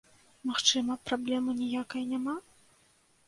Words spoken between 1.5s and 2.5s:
ніякай няма?